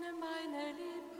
[0.00, 1.19] öffne meine Lippen.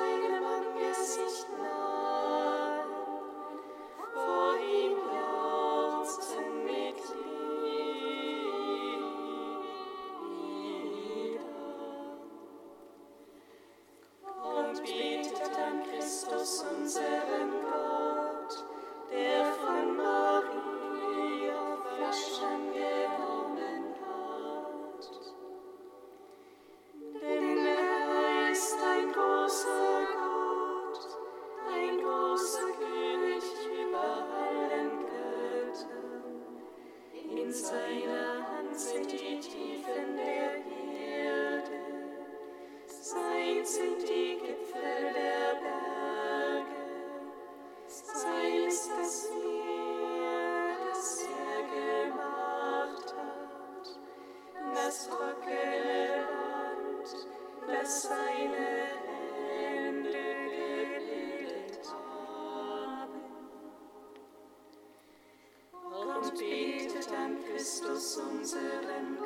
[67.61, 69.20] Christus, unseren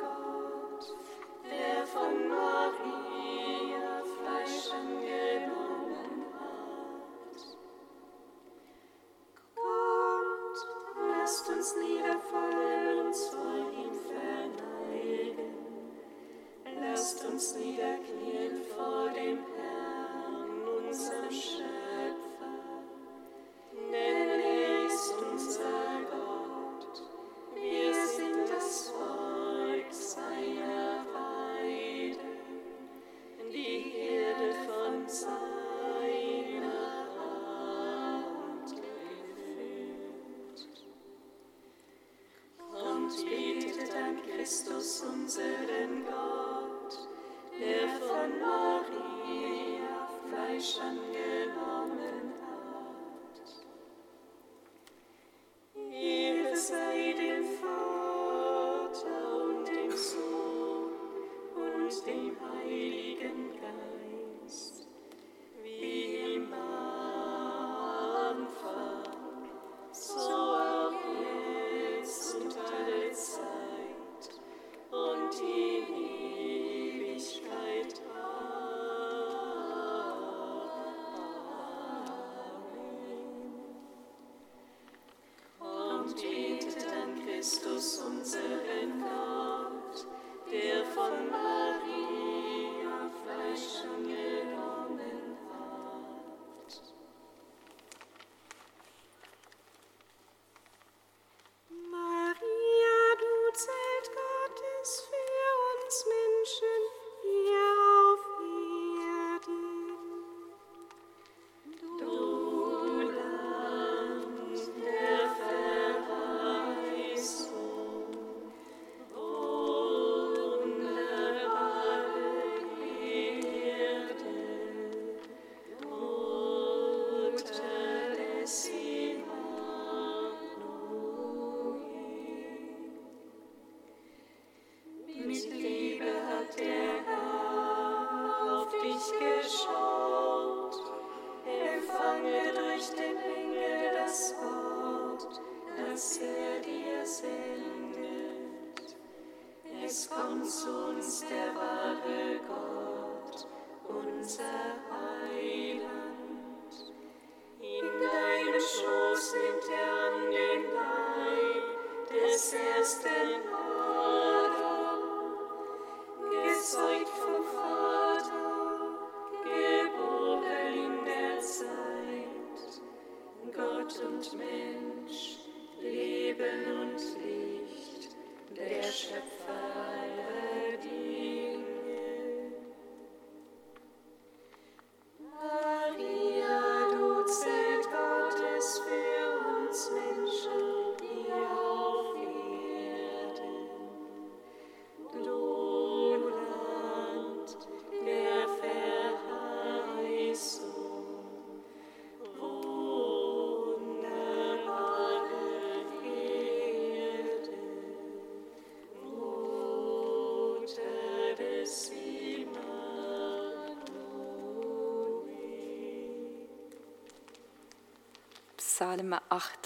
[218.96, 219.65] Psalm 8.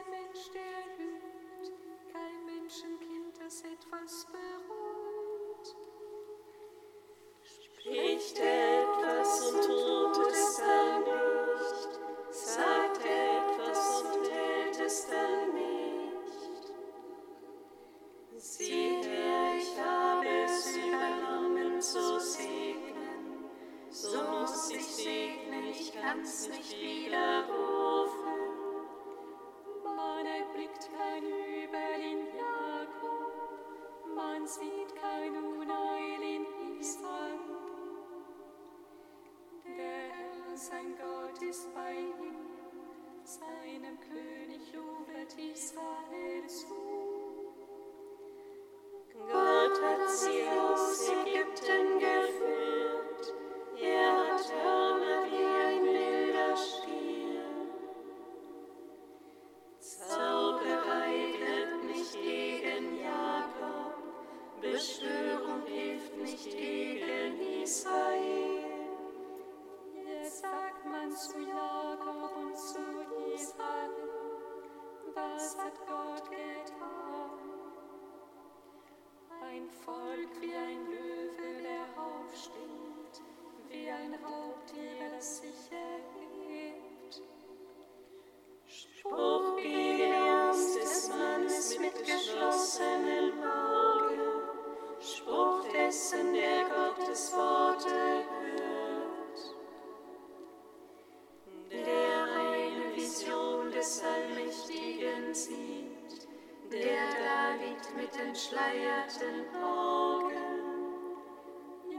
[108.41, 110.31] verschleierten Augen.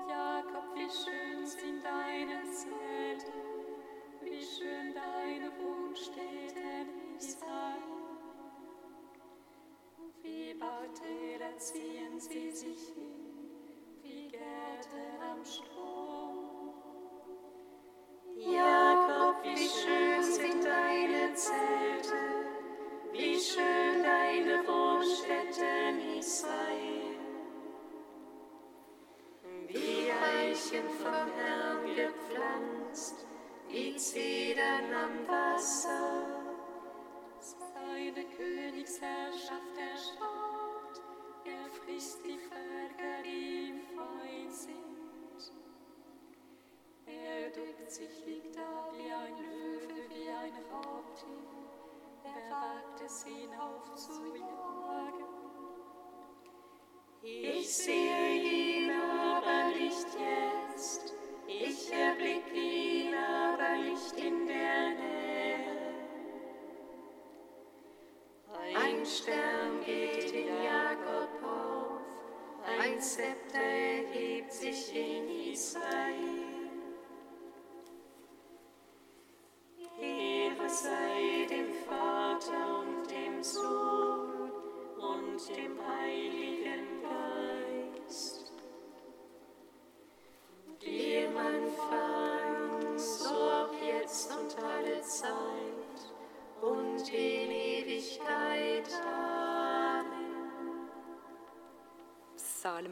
[0.08, 3.32] Jakob, wie schön sind deine Zelte,
[4.22, 7.20] wie schön deine Wohnstätten in
[10.22, 13.50] Wie Bautäler ziehen sie sich hin,
[14.02, 15.71] wie Gärten am Strand.
[35.02, 36.11] from the sun.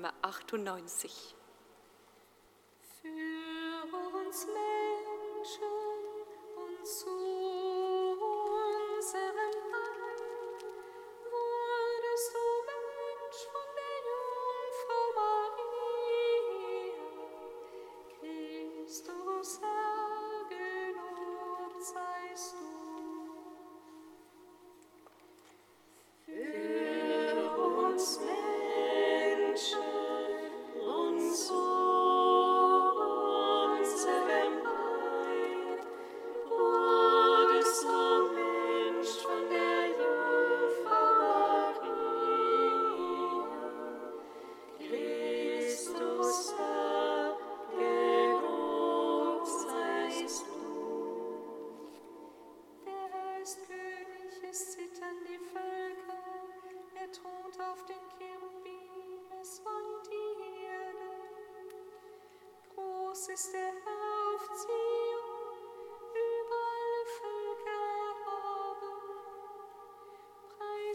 [0.00, 1.39] Psalm 98.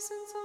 [0.08, 0.45] presence of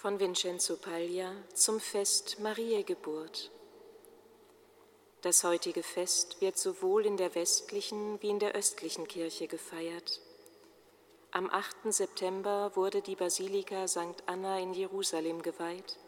[0.00, 3.50] von Vincenzo Paglia zum Fest Mariä Geburt.
[5.22, 10.20] Das heutige Fest wird sowohl in der westlichen wie in der östlichen Kirche gefeiert.
[11.32, 11.92] Am 8.
[11.92, 14.22] September wurde die Basilika St.
[14.26, 15.98] Anna in Jerusalem geweiht,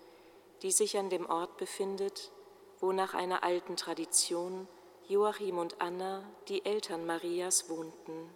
[0.62, 2.31] die sich an dem Ort befindet,
[2.79, 4.68] wo nach einer alten Tradition
[5.09, 8.31] Joachim und Anna, die Eltern Marias, wohnten.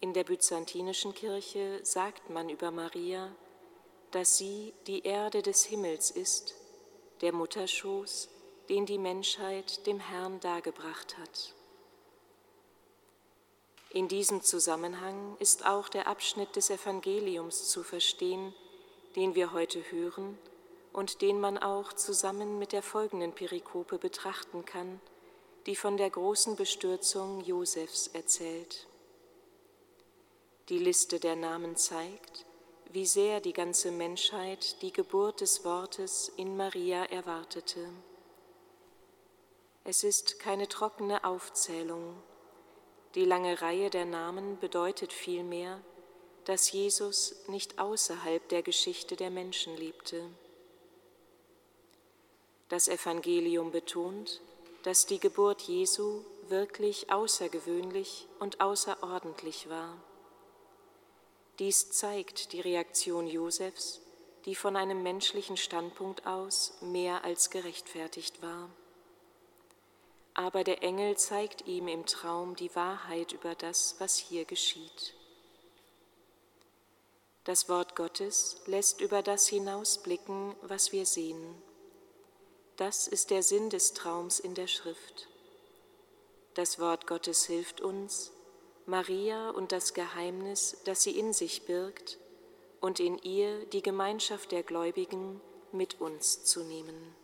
[0.00, 3.36] In der byzantinischen Kirche sagt man über Maria,
[4.10, 6.54] dass sie die Erde des Himmels ist,
[7.20, 8.28] der Mutterschoß,
[8.68, 11.54] den die Menschheit dem Herrn dargebracht hat.
[13.90, 18.54] In diesem Zusammenhang ist auch der Abschnitt des Evangeliums zu verstehen,
[19.16, 20.38] den wir heute hören
[20.92, 25.00] und den man auch zusammen mit der folgenden Perikope betrachten kann,
[25.66, 28.86] die von der großen Bestürzung Josefs erzählt.
[30.68, 32.44] Die Liste der Namen zeigt,
[32.90, 37.88] wie sehr die ganze Menschheit die Geburt des Wortes in Maria erwartete.
[39.84, 42.22] Es ist keine trockene Aufzählung.
[43.14, 45.80] Die lange Reihe der Namen bedeutet vielmehr,
[46.44, 50.22] dass Jesus nicht außerhalb der Geschichte der Menschen lebte.
[52.70, 54.40] Das Evangelium betont,
[54.82, 59.96] dass die Geburt Jesu wirklich außergewöhnlich und außerordentlich war.
[61.58, 64.00] Dies zeigt die Reaktion Josefs,
[64.44, 68.70] die von einem menschlichen Standpunkt aus mehr als gerechtfertigt war.
[70.34, 75.14] Aber der Engel zeigt ihm im Traum die Wahrheit über das, was hier geschieht.
[77.42, 81.60] Das Wort Gottes lässt über das hinausblicken, was wir sehen.
[82.76, 85.26] Das ist der Sinn des Traums in der Schrift.
[86.54, 88.30] Das Wort Gottes hilft uns,
[88.88, 92.18] Maria und das Geheimnis, das sie in sich birgt,
[92.80, 97.14] und in ihr die Gemeinschaft der Gläubigen mit uns zu nehmen.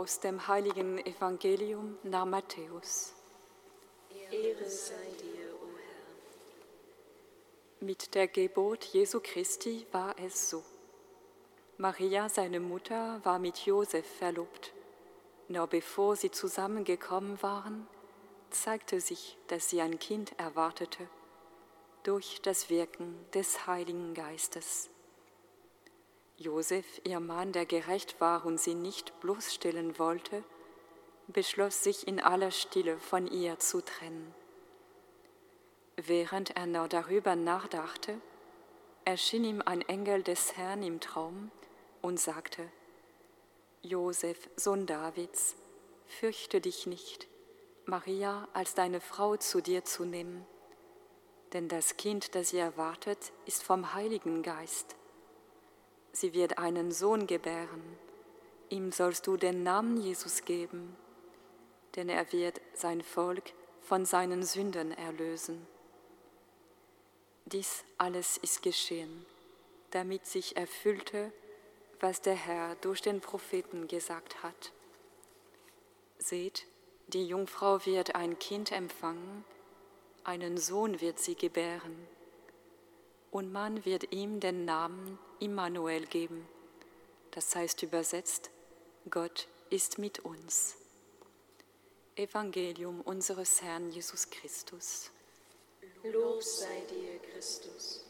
[0.00, 3.12] Aus dem heiligen Evangelium nach Matthäus.
[4.30, 6.06] Ehre sei dir, o Herr.
[7.84, 10.64] Mit der Geburt Jesu Christi war es so.
[11.76, 14.72] Maria, seine Mutter, war mit Josef verlobt.
[15.48, 17.86] Noch bevor sie zusammengekommen waren,
[18.48, 21.10] zeigte sich, dass sie ein Kind erwartete
[22.04, 24.88] durch das Wirken des Heiligen Geistes.
[26.40, 30.42] Josef, ihr Mann, der gerecht war und sie nicht bloßstellen wollte,
[31.28, 34.34] beschloss sich in aller Stille von ihr zu trennen.
[35.96, 38.18] Während er noch darüber nachdachte,
[39.04, 41.50] erschien ihm ein Engel des Herrn im Traum
[42.00, 42.66] und sagte,
[43.82, 45.56] Josef, Sohn Davids,
[46.06, 47.28] fürchte dich nicht,
[47.84, 50.46] Maria als deine Frau zu dir zu nehmen,
[51.52, 54.96] denn das Kind, das ihr erwartet, ist vom Heiligen Geist.
[56.12, 57.82] Sie wird einen Sohn gebären.
[58.68, 60.96] Ihm sollst du den Namen Jesus geben,
[61.96, 65.66] denn er wird sein Volk von seinen Sünden erlösen.
[67.46, 69.26] Dies alles ist geschehen,
[69.90, 71.32] damit sich erfüllte,
[71.98, 74.72] was der Herr durch den Propheten gesagt hat.
[76.18, 76.66] Seht,
[77.08, 79.44] die Jungfrau wird ein Kind empfangen,
[80.22, 82.06] einen Sohn wird sie gebären
[83.30, 86.46] und man wird ihm den Namen Immanuel geben.
[87.32, 88.50] Das heißt übersetzt,
[89.08, 90.76] Gott ist mit uns.
[92.16, 95.10] Evangelium unseres Herrn Jesus Christus.
[96.02, 98.04] Lob sei dir, Christus.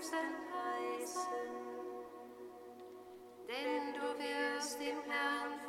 [0.00, 1.28] Schicksal heißen,
[3.46, 5.60] denn du wirst dem Herrn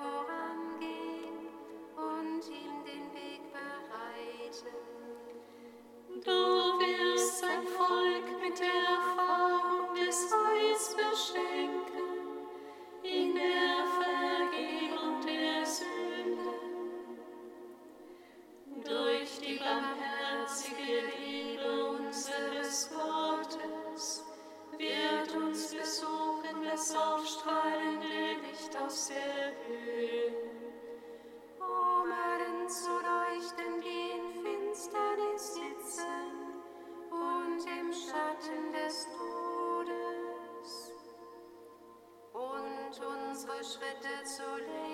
[43.72, 44.91] Schritte zu leben.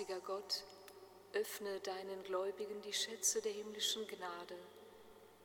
[0.00, 0.64] Barmherziger Gott,
[1.34, 4.56] öffne deinen Gläubigen die Schätze der himmlischen Gnade.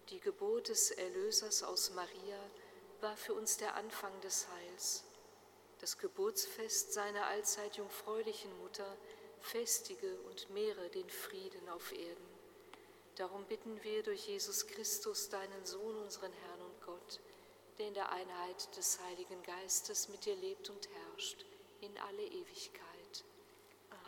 [0.09, 2.39] Die Geburt des Erlösers aus Maria
[3.01, 5.03] war für uns der Anfang des Heils.
[5.81, 8.95] Das Geburtsfest seiner allzeit jungfräulichen Mutter
[9.41, 12.39] festige und mehre den Frieden auf Erden.
[13.15, 17.19] Darum bitten wir durch Jesus Christus, deinen Sohn, unseren Herrn und Gott,
[17.77, 21.45] der in der Einheit des Heiligen Geistes mit dir lebt und herrscht
[21.81, 22.94] in alle Ewigkeit.